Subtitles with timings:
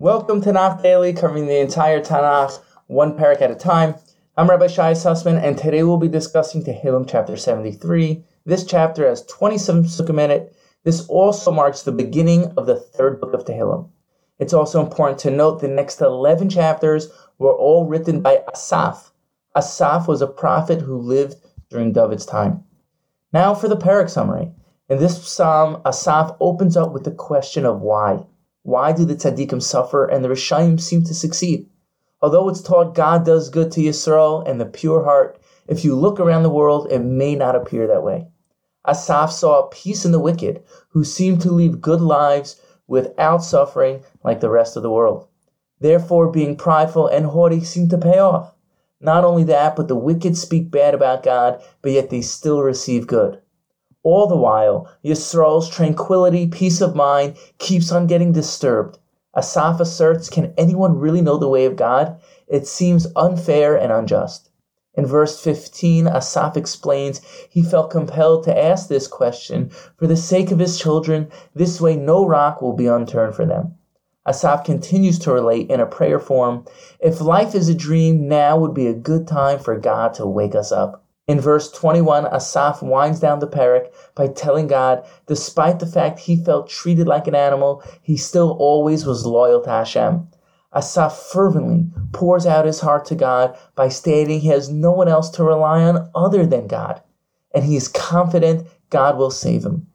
[0.00, 3.96] Welcome to Tanakh Daily, covering the entire Tanakh, one perek at a time.
[4.34, 8.24] I'm Rabbi Shai Sussman, and today we'll be discussing Tehillim chapter 73.
[8.46, 10.56] This chapter has 27 psukim in it.
[10.84, 13.90] This also marks the beginning of the third book of Tehillim.
[14.38, 19.12] It's also important to note the next 11 chapters were all written by Asaph.
[19.54, 21.36] Asaph was a prophet who lived
[21.68, 22.64] during David's time.
[23.34, 24.50] Now for the perek summary.
[24.88, 28.24] In this psalm, Asaph opens up with the question of why.
[28.62, 31.68] Why do the tzaddikim suffer and the Reshaim seem to succeed?
[32.20, 36.20] Although it's taught God does good to Yisrael and the pure heart, if you look
[36.20, 38.28] around the world, it may not appear that way.
[38.86, 44.40] Asaph saw peace in the wicked, who seem to lead good lives without suffering like
[44.40, 45.28] the rest of the world.
[45.80, 48.52] Therefore, being prideful and haughty seem to pay off.
[49.00, 53.06] Not only that, but the wicked speak bad about God, but yet they still receive
[53.06, 53.40] good.
[54.02, 58.98] All the while, Yisrael's tranquility, peace of mind keeps on getting disturbed.
[59.36, 62.18] Asaph asserts, Can anyone really know the way of God?
[62.48, 64.48] It seems unfair and unjust.
[64.94, 70.50] In verse 15, Asaph explains he felt compelled to ask this question for the sake
[70.50, 71.28] of his children.
[71.54, 73.74] This way, no rock will be unturned for them.
[74.26, 76.64] Asaph continues to relate in a prayer form
[77.00, 80.54] If life is a dream, now would be a good time for God to wake
[80.54, 80.99] us up.
[81.30, 86.34] In verse 21, Asaph winds down the perek by telling God, despite the fact he
[86.34, 90.26] felt treated like an animal, he still always was loyal to Hashem.
[90.74, 95.30] Asaph fervently pours out his heart to God by stating he has no one else
[95.30, 97.00] to rely on other than God,
[97.54, 99.86] and he is confident God will save him.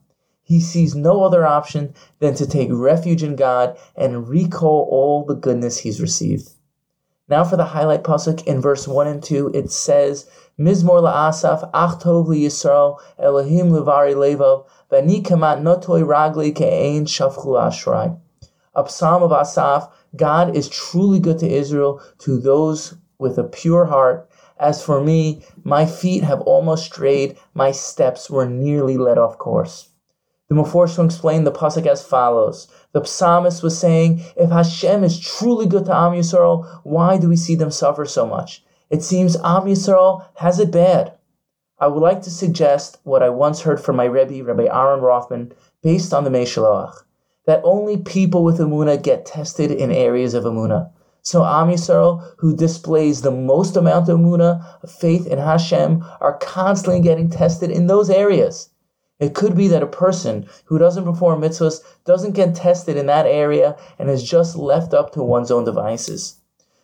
[0.42, 5.36] He sees no other option than to take refuge in God and recall all the
[5.36, 6.55] goodness he's received.
[7.28, 12.00] Now for the highlight pasuk in verse 1 and 2, it says, Mizmor la'asaf ach
[12.00, 18.16] tov Yisrael Elohim levari levav v'ani kamat notoi ragli ke'ein shafchu ashrai.
[18.76, 23.86] A psalm of Asaph, God is truly good to Israel, to those with a pure
[23.86, 24.30] heart.
[24.60, 29.90] As for me, my feet have almost strayed, my steps were nearly led off course.
[30.48, 35.66] The Meforshim explained the pasuk as follows: The psalmist was saying, "If Hashem is truly
[35.66, 38.64] good to Am Yisrael, why do we see them suffer so much?
[38.92, 41.14] It seems Am Yisrael has it bad."
[41.80, 45.52] I would like to suggest what I once heard from my Rebbe, Rabbi Aaron Rothman,
[45.82, 46.94] based on the Meshaloach,
[47.48, 50.92] that only people with Amuna get tested in areas of Amuna.
[51.24, 57.02] So Am Yisrael, who displays the most amount of Amuna, faith in Hashem, are constantly
[57.02, 58.70] getting tested in those areas.
[59.20, 63.26] It could be that a person who doesn't perform mitzvahs doesn't get tested in that
[63.26, 66.36] area and is just left up to one's own devices.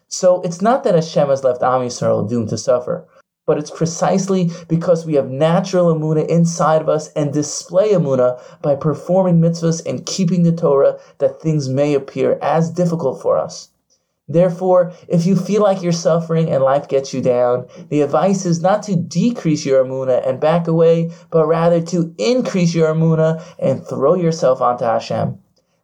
[0.07, 3.05] So it's not that Hashem has left Am Yisrael doomed to suffer,
[3.45, 8.75] but it's precisely because we have natural amuna inside of us and display amuna by
[8.75, 13.69] performing mitzvahs and keeping the Torah that things may appear as difficult for us.
[14.27, 18.61] Therefore, if you feel like you're suffering and life gets you down, the advice is
[18.61, 23.85] not to decrease your amuna and back away, but rather to increase your amuna and
[23.85, 25.37] throw yourself onto Hashem.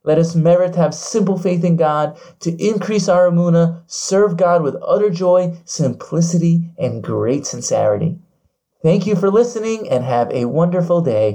[0.03, 4.63] Let us merit to have simple faith in God, to increase our amuna, serve God
[4.63, 8.17] with utter joy, simplicity, and great sincerity.
[8.81, 11.33] Thank you for listening and have a wonderful day.